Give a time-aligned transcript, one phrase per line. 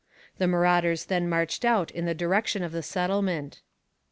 [0.39, 3.61] The marauders then marched out in the direction of the settlement.